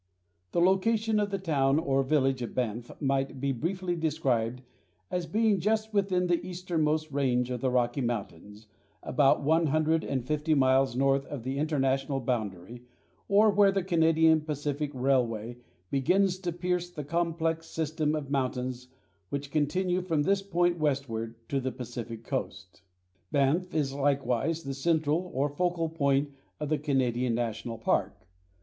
[0.51, 4.63] The location of the town or village of Banff might be briefly described
[5.11, 8.65] as being just within the eastern most range of the Rocky Mountains,
[9.03, 12.81] about one hundred and fifty miles north of the International boundary,
[13.27, 15.57] or where the Canadian Pacific Railway
[15.91, 18.87] begins to pierce the complex system of mountains
[19.29, 22.81] which continue from this point westward to the Pacific coast.
[23.31, 28.25] Banff is likewise the central or focal point of the Canadian National Park.